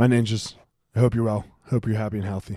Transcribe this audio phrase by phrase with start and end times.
[0.00, 0.54] My ninjas,
[0.96, 1.44] I hope you're well.
[1.66, 2.56] Hope you're happy and healthy.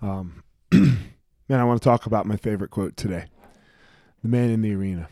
[0.00, 1.10] Um, man,
[1.50, 3.26] I want to talk about my favorite quote today
[4.22, 5.10] The man in the arena.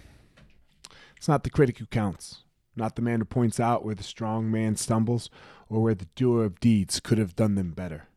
[1.14, 2.44] It's not the critic who counts,
[2.74, 5.28] not the man who points out where the strong man stumbles
[5.68, 8.08] or where the doer of deeds could have done them better.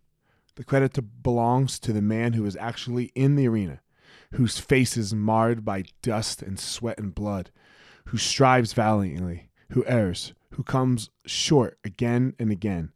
[0.56, 3.82] The credit to, belongs to the man who is actually in the arena,
[4.36, 7.52] whose face is marred by dust and sweat and blood,
[8.06, 12.94] who strives valiantly, who errs, who comes short again and again,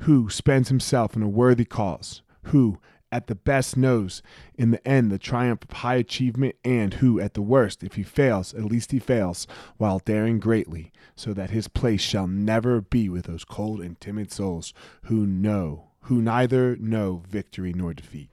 [0.00, 2.78] who spends himself in a worthy cause, who,
[3.10, 4.22] at the best, knows
[4.56, 8.02] in the end the triumph of high achievement, and who, at the worst, if he
[8.02, 9.46] fails, at least he fails
[9.76, 14.32] while daring greatly, so that his place shall never be with those cold and timid
[14.32, 18.28] souls who know, who neither know victory nor defeat.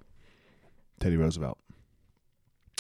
[1.00, 1.58] Teddy Roosevelt.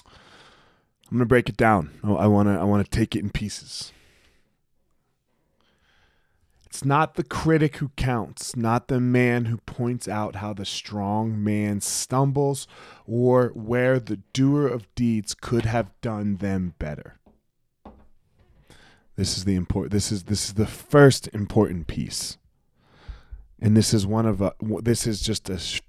[0.05, 1.91] I'm gonna break it down.
[2.03, 2.53] I want to.
[2.53, 3.91] I want to take it in pieces.
[6.73, 11.43] It's not the critic who counts, not the man who points out how the strong
[11.43, 12.67] man stumbles
[13.05, 17.19] or where the doer of deeds could have done them better.
[19.15, 22.39] This is the important this is this is the first important piece.
[23.59, 25.81] And this is one of a, this is just a sh-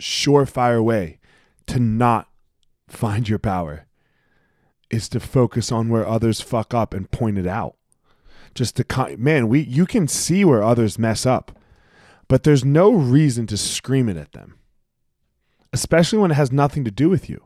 [0.00, 1.18] surefire way
[1.66, 2.28] to not
[2.88, 3.84] find your power
[4.88, 7.77] is to focus on where others fuck up and point it out
[8.58, 11.58] just to man, we you can see where others mess up,
[12.28, 14.58] but there's no reason to scream it at them,
[15.72, 17.42] especially when it has nothing to do with you.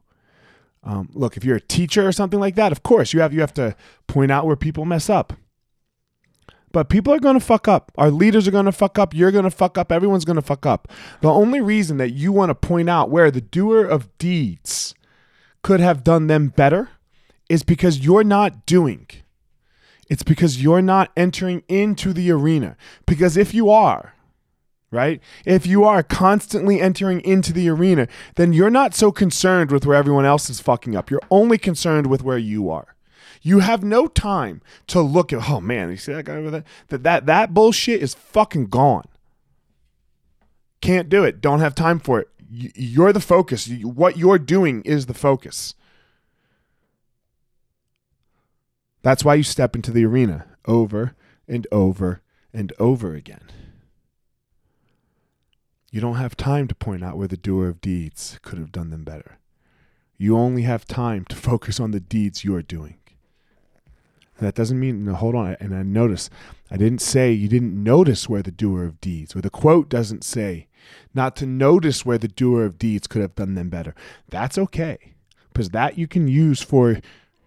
[0.83, 3.41] Um, look, if you're a teacher or something like that, of course you have you
[3.41, 3.77] have to
[4.09, 5.35] point out where people mess up.
[6.73, 7.93] But people are going to fuck up.
[7.99, 9.13] Our leaders are going to fuck up.
[9.15, 9.93] You're going to fuck up.
[9.93, 10.89] Everyone's going to fuck up.
[11.21, 14.95] The only reason that you want to point out where the doer of deeds
[15.63, 16.89] could have done them better
[17.51, 19.07] is because you're not doing.
[20.09, 22.77] It's because you're not entering into the arena.
[23.07, 24.15] Because if you are,
[24.91, 25.21] right?
[25.45, 29.97] If you are constantly entering into the arena, then you're not so concerned with where
[29.97, 31.11] everyone else is fucking up.
[31.11, 32.95] You're only concerned with where you are.
[33.41, 36.65] You have no time to look at, oh man, you see that guy over there?
[36.89, 39.07] That that that bullshit is fucking gone.
[40.81, 41.41] Can't do it.
[41.41, 42.29] Don't have time for it.
[42.51, 43.69] You're the focus.
[43.83, 45.75] What you're doing is the focus.
[49.03, 51.15] That's why you step into the arena over
[51.49, 53.43] and over and over again.
[55.91, 58.91] You don't have time to point out where the doer of deeds could have done
[58.91, 59.39] them better.
[60.17, 62.97] You only have time to focus on the deeds you're doing.
[64.39, 66.31] And that doesn't mean, no, hold on, and I notice,
[66.71, 70.25] I didn't say you didn't notice where the doer of deeds, or the quote doesn't
[70.25, 70.69] say
[71.15, 73.95] not to notice where the doer of deeds could have done them better.
[74.31, 75.15] That's okay,
[75.53, 77.01] because that you can use for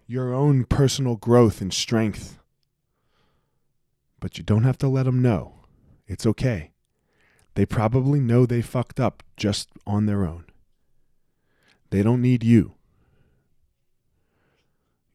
[0.06, 2.38] your own personal growth and strength.
[4.20, 5.60] But you don't have to let them know.
[6.06, 6.72] It's okay.
[7.54, 10.44] They probably know they fucked up just on their own.
[11.90, 12.74] They don't need you.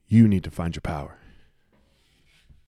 [0.06, 1.18] You need to find your power.